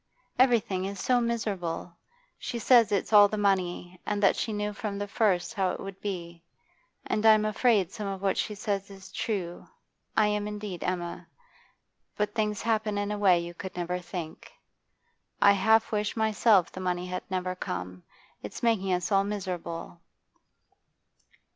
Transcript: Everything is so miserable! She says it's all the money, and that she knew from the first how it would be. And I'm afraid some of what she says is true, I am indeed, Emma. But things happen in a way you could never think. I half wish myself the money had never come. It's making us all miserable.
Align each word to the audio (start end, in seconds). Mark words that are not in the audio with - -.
Everything 0.39 0.85
is 0.85 0.99
so 0.99 1.21
miserable! 1.21 1.95
She 2.39 2.57
says 2.57 2.91
it's 2.91 3.13
all 3.13 3.27
the 3.27 3.37
money, 3.37 3.99
and 4.03 4.23
that 4.23 4.35
she 4.35 4.51
knew 4.51 4.73
from 4.73 4.97
the 4.97 5.07
first 5.07 5.53
how 5.53 5.73
it 5.73 5.79
would 5.79 6.01
be. 6.01 6.41
And 7.05 7.23
I'm 7.23 7.45
afraid 7.45 7.91
some 7.91 8.07
of 8.07 8.19
what 8.19 8.35
she 8.35 8.55
says 8.55 8.89
is 8.89 9.11
true, 9.11 9.67
I 10.17 10.25
am 10.25 10.47
indeed, 10.47 10.83
Emma. 10.83 11.27
But 12.17 12.33
things 12.33 12.63
happen 12.63 12.97
in 12.97 13.11
a 13.11 13.19
way 13.19 13.37
you 13.41 13.53
could 13.53 13.77
never 13.77 13.99
think. 13.99 14.51
I 15.39 15.51
half 15.51 15.91
wish 15.91 16.17
myself 16.17 16.71
the 16.71 16.79
money 16.79 17.05
had 17.05 17.21
never 17.29 17.53
come. 17.53 18.01
It's 18.41 18.63
making 18.63 18.91
us 18.93 19.11
all 19.11 19.23
miserable. 19.23 20.01